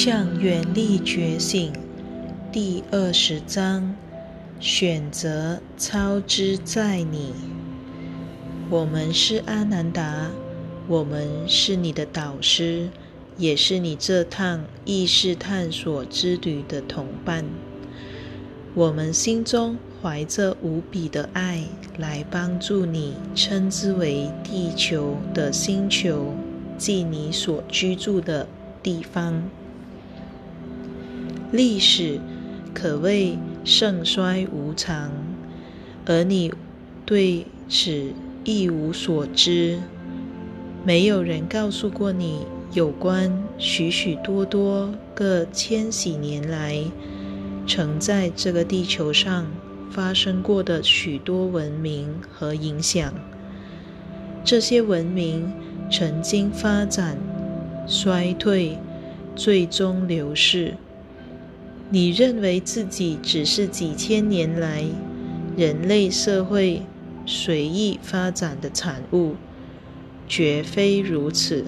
[0.00, 1.72] 向远力觉醒，
[2.52, 3.96] 第二十章：
[4.60, 7.32] 选择超之在你。
[8.70, 10.30] 我们是阿南达，
[10.86, 12.88] 我们是你的导师，
[13.36, 17.44] 也是你这趟意识探索之旅的同伴。
[18.74, 21.64] 我们心中怀着无比的爱，
[21.96, 26.32] 来帮助你称之为地球的星球，
[26.76, 28.46] 即你所居住的
[28.80, 29.42] 地方。
[31.50, 32.20] 历史
[32.74, 35.10] 可谓盛衰无常，
[36.04, 36.52] 而你
[37.06, 38.12] 对此
[38.44, 39.78] 一无所知。
[40.84, 46.84] 没有人告诉过你有关许许多多个千禧年来
[47.66, 49.46] 曾在这个地球上
[49.90, 53.12] 发生过的许多文明和影响。
[54.44, 55.50] 这些文明
[55.90, 57.16] 曾经发展、
[57.86, 58.78] 衰退，
[59.34, 60.74] 最终流逝。
[61.90, 64.84] 你认为自己只是几千年来
[65.56, 66.82] 人类社会
[67.24, 69.36] 随意发展的产物，
[70.28, 71.64] 绝非如此。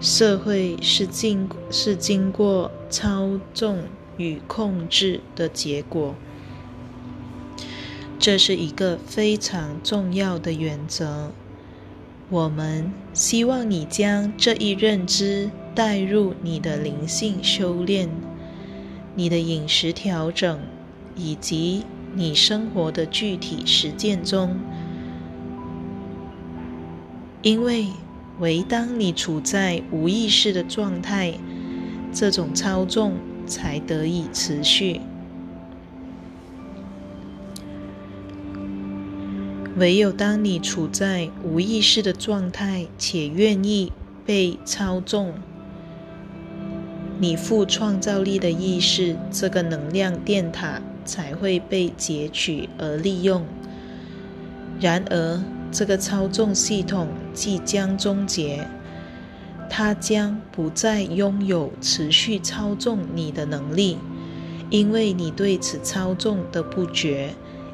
[0.00, 3.84] 社会是经是经过操纵
[4.16, 6.14] 与控制的结果，
[8.18, 11.32] 这是一个非常重要的原则。
[12.28, 18.08] 我们希望你将这一认知带入你的灵性修炼。
[19.16, 20.60] 你的饮食调整，
[21.16, 24.56] 以及你生活的具体实践中，
[27.40, 27.86] 因为
[28.38, 31.32] 唯当你处在无意识的状态，
[32.12, 33.14] 这种操纵
[33.46, 35.00] 才得以持续。
[39.78, 43.92] 唯有当你处在无意识的状态，且愿意
[44.26, 45.34] 被操纵。
[47.18, 53.42] 你富创造力的意识，这个能量电塔才会被截取而利用。
[54.78, 58.66] 然而，这个操纵系统即将终结，
[59.70, 63.96] 它将不再拥有持续操纵你的能力，
[64.68, 67.30] 因为你对此操纵的不觉，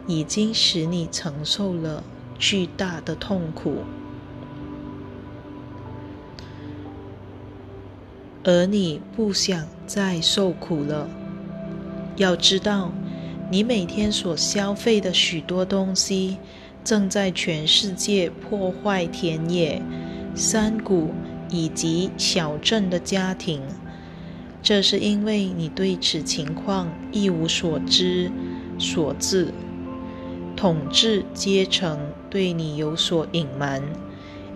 [0.06, 2.04] 已经使你承受了
[2.38, 3.78] 巨大的痛苦。
[8.44, 11.08] 而你不想再受苦了。
[12.16, 12.90] 要知道，
[13.50, 16.36] 你每天所消费的许多东西，
[16.82, 19.80] 正在全世界破坏田野、
[20.34, 21.10] 山谷
[21.50, 23.62] 以及小镇的家庭。
[24.62, 28.30] 这是因为你对此情况一无所知
[28.78, 29.48] 所致。
[30.54, 31.98] 统治阶层
[32.28, 33.82] 对你有所隐瞒，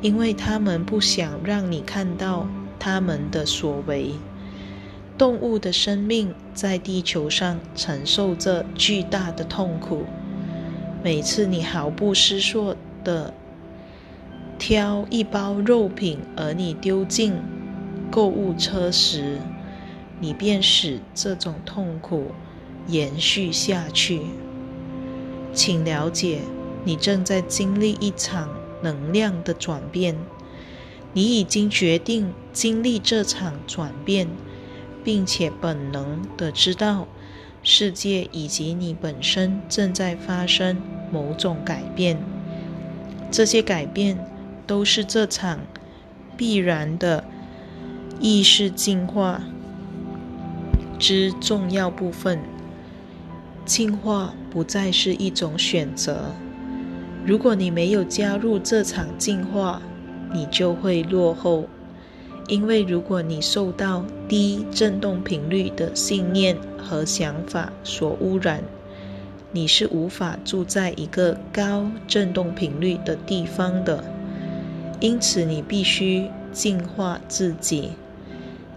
[0.03, 2.47] 因为他们不想让你看到。
[2.79, 4.13] 他们的所为，
[5.19, 10.05] 动物的生命在地球上承受着巨大的痛苦。
[11.03, 13.33] 每次你毫不思索的
[14.59, 17.35] 挑一包肉品，而你丢进
[18.11, 19.39] 购物车时，
[20.21, 22.33] 你便使这种痛苦
[22.89, 24.21] 延续下去。
[25.53, 26.41] 请了解，
[26.85, 28.49] 你正在经历一场
[28.83, 30.17] 能量的转变。
[31.17, 34.29] 你已经决定经历这场转变，
[35.03, 37.09] 并且本能的知道
[37.63, 40.77] 世界以及你本身正在发生
[41.11, 42.19] 某种改变。
[43.31, 44.19] 这些改变
[44.67, 45.61] 都是这场
[46.37, 47.25] 必然的
[48.21, 49.41] 意识进化
[50.99, 52.39] 之重要部分。
[53.65, 56.31] 进化不再是一种选择。
[57.25, 59.81] 如果你没有加入这场进化，
[60.33, 61.67] 你就会落后，
[62.49, 68.63] 因为如果你受到低振动频率的信念和想法所污染，
[69.53, 74.05] 你是无法住在一个高振动频率的地方的。
[75.01, 77.91] 因此，你必须净化自己，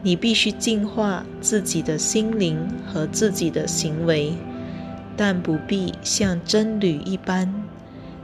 [0.03, 4.33] 你必须净化自己的心灵和自己的行为，
[5.15, 7.53] 但不必像真理一般，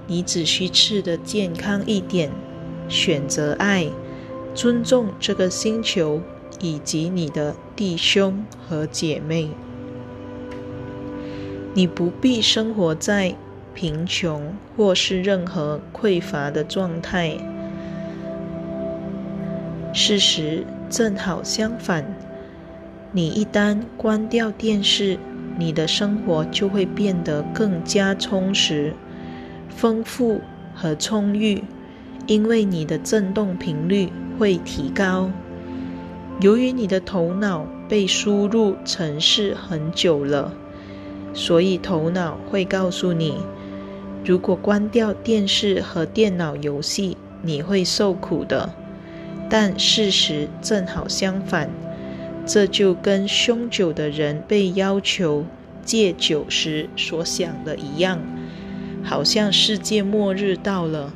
[0.07, 2.31] 你只需吃得健康一点。
[2.87, 3.87] 选择爱，
[4.53, 6.21] 尊重这个星球
[6.59, 9.49] 以及你的弟兄和姐妹。
[11.73, 13.35] 你不必生活在
[13.73, 17.37] 贫穷或是任何匮乏的状态。
[19.91, 22.05] 事实正好相反，
[23.11, 25.17] 你一旦关掉电视，
[25.57, 28.93] 你的生活就会变得更加充实、
[29.69, 30.39] 丰富
[30.73, 31.63] 和充裕。
[32.27, 35.29] 因为你的振动频率会提高，
[36.41, 40.51] 由于你的头脑被输入程式很久了，
[41.33, 43.35] 所以头脑会告诉你，
[44.25, 48.73] 如果关掉电视和电脑游戏，你会受苦的。
[49.47, 51.69] 但事实正好相反，
[52.47, 55.45] 这就跟酗酒的人被要求
[55.83, 58.19] 戒酒时所想的一样，
[59.03, 61.13] 好像世界末日到了。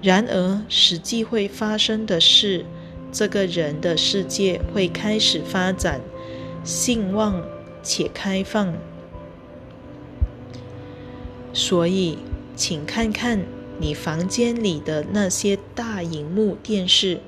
[0.00, 2.64] 然而，实际会发生的是，
[3.10, 6.00] 这个人的世界会开始发展，
[6.64, 7.42] 兴旺
[7.82, 8.74] 且开放。
[11.52, 12.18] 所以，
[12.54, 13.40] 请看看。
[13.80, 17.20] 你房间里的那些大荧幕电视，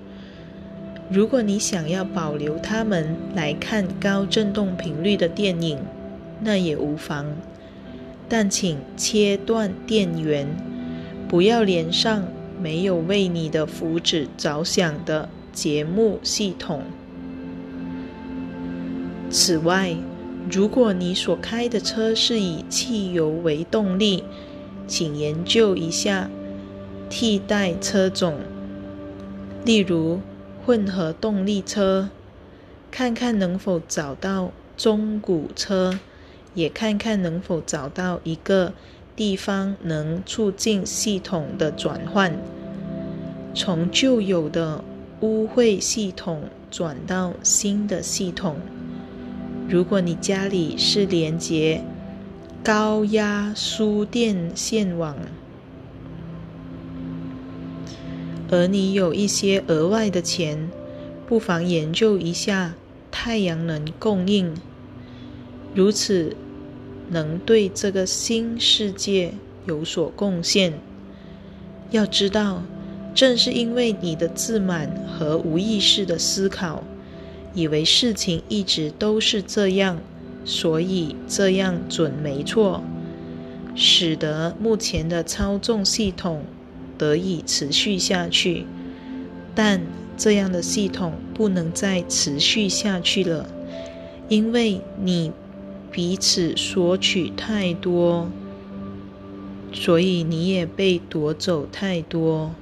[1.09, 5.79] 如果你想要保留它们来看高振动频率的电影，
[6.41, 7.25] 那也无妨。
[8.29, 10.49] 但请切断电源，
[11.29, 12.27] 不要连上
[12.61, 16.83] 没有为你的福祉着想的节目系统。
[19.31, 19.97] 此外，
[20.51, 24.25] 如果你所开的车是以汽油为动力，
[24.87, 26.29] 请研究一下。
[27.09, 28.39] 替代车种，
[29.65, 30.21] 例如
[30.65, 32.09] 混合动力车，
[32.89, 35.99] 看看能否找到中古车，
[36.55, 38.75] 也看看能否找到一个
[39.21, 42.35] 地方能促进系统的转换，
[43.55, 44.83] 从旧有的
[45.21, 48.57] 污秽系统转到新的系统。
[49.69, 51.85] 如果你家里是连接
[52.65, 55.15] 高压输电线网，
[58.51, 60.71] 而你有一些额外的钱，
[61.27, 62.73] 不妨研究一下
[63.11, 64.55] 太阳能供应，
[65.75, 66.35] 如此
[67.11, 69.35] 能对这个新世界
[69.67, 70.73] 有所贡献。
[71.91, 72.63] 要知道，
[73.15, 76.83] 正是因为你的自满和无意识的思考，
[77.53, 79.99] 以为事情一直都是这样，
[80.45, 82.83] 所以这样准没错，
[83.75, 86.43] 使得目前的操纵系统。
[86.99, 88.67] 得以持续下去，
[89.55, 89.81] 但
[90.19, 93.47] 这样的系统不能再持续下去了，
[94.29, 95.33] 因为你
[95.91, 98.29] 彼此索取太多，
[99.73, 102.53] 所以你也被夺走太多。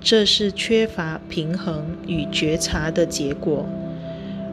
[0.00, 3.66] 这是缺乏平衡与觉察的结果，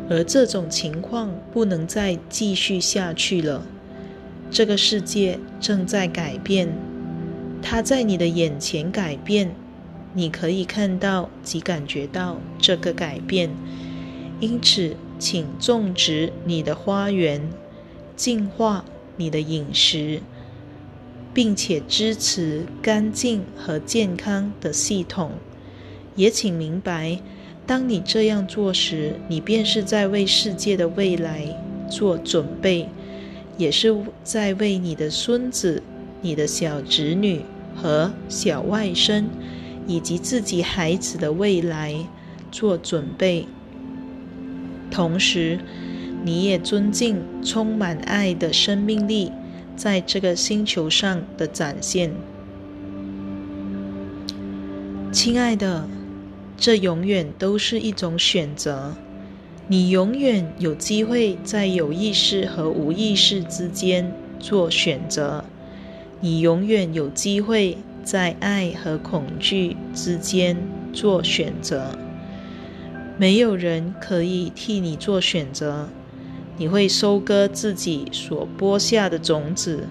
[0.09, 3.63] 而这种情况不能再继续下去了。
[4.49, 6.69] 这个世界正在改变。
[7.61, 9.55] 它在你的眼前改变，
[10.13, 13.49] 你可以看到及感觉到这个改变。
[14.39, 17.49] 因此，请种植你的花园，
[18.15, 18.85] 净化
[19.17, 20.21] 你的饮食，
[21.33, 25.31] 并且支持干净和健康的系统。
[26.15, 27.19] 也请明白，
[27.65, 31.47] 当你这样做时，你便是在为世界的未来
[31.89, 32.89] 做准备，
[33.57, 35.81] 也是在为你的孙子、
[36.21, 37.41] 你的小侄女。
[37.75, 39.23] 和小外甥
[39.87, 41.95] 以及自己孩子的未来
[42.51, 43.47] 做准备，
[44.91, 45.57] 同时
[46.23, 49.31] 你也尊敬充满爱的生命力
[49.75, 52.11] 在这个星球上的展现。
[55.11, 55.87] 亲爱的，
[56.57, 58.95] 这永远都是一种选择，
[59.67, 65.43] 你永远有机会在有意识和无意识之间做选择。
[66.21, 70.55] 你永远有机会在爱和恐惧之间
[70.93, 71.97] 做选择，
[73.17, 75.89] 没有人可以替你做选择。
[76.57, 79.87] 你会收割自己所播下的种子，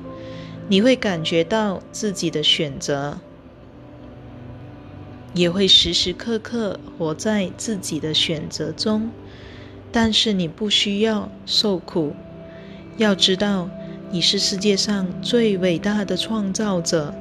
[0.69, 3.19] 你会感觉到自己的选择，
[5.35, 9.11] 也会时时刻刻活在自己的选择中。
[9.91, 12.15] 但是你不需要受苦，
[12.97, 13.69] 要知道。
[14.11, 17.15] 你是世界上最伟大的创造者。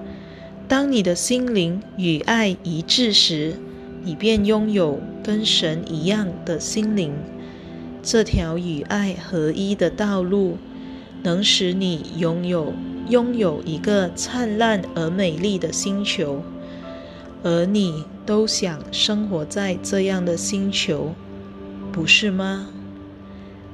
[0.67, 3.55] 当你的心灵与爱一致时，
[4.03, 7.13] 你便拥有跟神一样的心灵。
[8.03, 10.57] 这条与爱合一的道路，
[11.23, 12.73] 能使你拥有
[13.09, 16.43] 拥有一个灿烂而美丽的星球，
[17.43, 21.13] 而你都想生活在这样的星球，
[21.91, 22.67] 不是吗？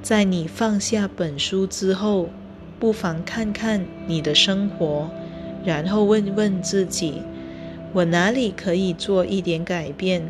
[0.02, 2.30] 在你放下本书之后。
[2.80, 5.10] 不妨看看你的生活，
[5.66, 7.24] 然后问问自己：
[7.92, 10.30] 我哪里可以做一点改变？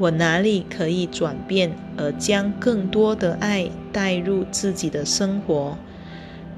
[0.00, 5.76] 我哪里可以转变，而将更多的爱带入自己的生活？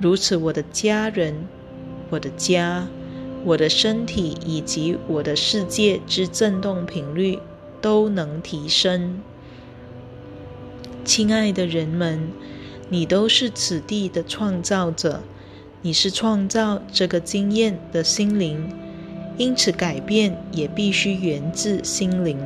[0.01, 1.35] 如此，我的家人、
[2.09, 2.87] 我的家、
[3.45, 7.41] 我的身体以及我的世界之振动频率
[7.81, 9.21] 都能提升。
[11.05, 12.29] 亲爱的人们，
[12.91, 15.21] 你都是此地的创造者，
[15.81, 18.71] 你是创造这个经验的心灵，
[19.37, 22.39] 因此改变也必须源自心灵。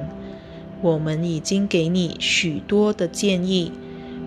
[0.83, 3.73] 我们已经给你许多的建议，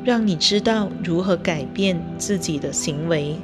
[0.03, 3.35] 让你知道如何改变自己的行为，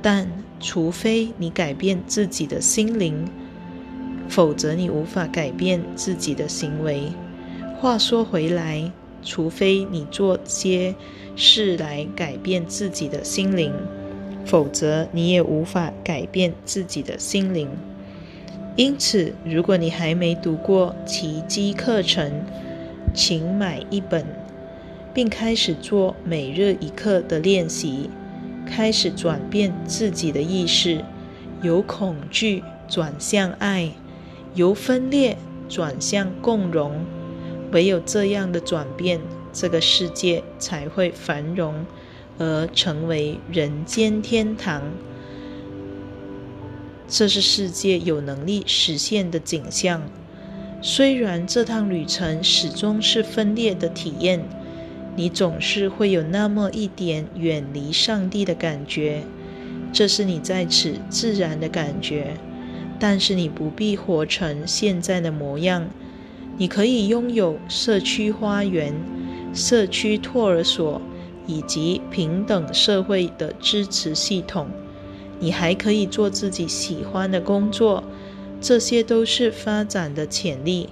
[0.00, 3.26] 但除非你改变自己的心灵，
[4.28, 7.04] 否则你无法改变自己的行为。
[7.78, 8.90] 话说回来。
[9.22, 10.94] 除非你做些
[11.36, 13.70] 事来改变自己的心灵，
[14.46, 17.68] 否则你也无法改变自己的心灵。
[18.80, 22.32] 因此，如果你还没读过奇迹课程，
[23.14, 24.24] 请买一本，
[25.12, 28.08] 并开始做每日一课的练习，
[28.66, 31.04] 开始转变自己的意识，
[31.60, 33.92] 由恐惧转向爱，
[34.54, 35.36] 由分裂
[35.68, 37.04] 转向共荣。
[37.72, 39.20] 唯有这样的转变，
[39.52, 41.84] 这个世界才会繁荣，
[42.38, 44.80] 而成为人间天堂。
[47.12, 50.00] 这是世界有能力实现的景象。
[50.80, 54.40] 虽然这趟旅程始终是分裂的体验，
[55.16, 59.24] 你总是会有那么一点远离上帝的感觉，
[59.92, 62.36] 这是你在此自然的感觉。
[63.00, 65.90] 但是你不必活成现在的模样。
[66.56, 68.94] 你可以拥有社区花园、
[69.52, 71.02] 社区托儿所
[71.46, 74.68] 以及平等社会的支持系统。
[75.40, 78.04] 你还可以做自己喜欢的工作，
[78.60, 80.90] 这些都是发展的潜力。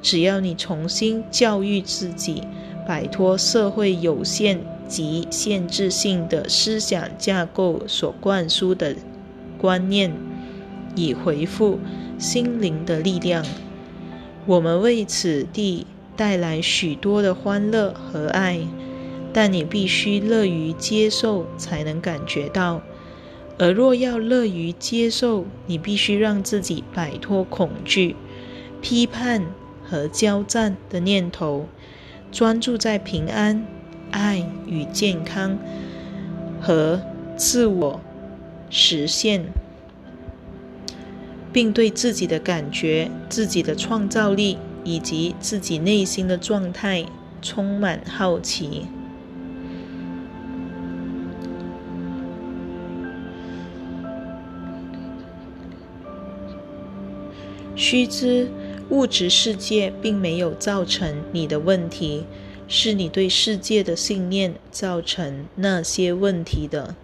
[0.00, 2.42] 只要你重新教育自己，
[2.88, 8.96] 摆脱社会有限及限制性的思想架构所灌输的
[9.58, 10.10] 观念，
[10.94, 11.78] 以回复
[12.18, 13.44] 心灵的力量。
[14.46, 18.60] 我们为此地带来许多的欢乐和爱，
[19.32, 22.80] 但你必须乐于接受，才能感觉到。
[23.60, 28.16] 而若要乐于接受，你必须让自己摆脱恐惧、
[28.80, 29.44] 批判
[29.84, 31.66] 和交战的念头，
[32.32, 33.66] 专注在平安、
[34.10, 35.58] 爱与健康
[36.58, 37.02] 和
[37.36, 38.00] 自我
[38.70, 39.44] 实现。
[41.52, 47.04] 并对自己的感觉、自己的创造力以及自己内心的状态
[47.42, 48.86] 充满好奇。
[57.76, 58.48] 须知，
[58.90, 62.24] 物质世界并没有造成你的问题，
[62.68, 66.94] 是你对世界的信念造成那些问题的。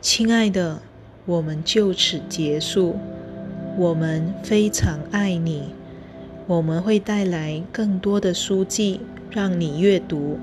[0.00, 0.82] 亲爱的，
[1.26, 2.96] 我们就此结束。
[3.78, 5.74] 我们非常爱你。
[6.48, 9.00] 我们会带来更多的书籍
[9.30, 10.38] 让你阅读，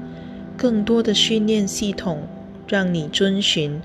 [0.55, 2.23] 更多的训练系统
[2.67, 3.81] 让你遵循，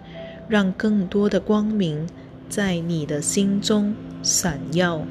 [0.49, 2.09] 让更多的光明
[2.49, 5.07] 在你的心中闪耀。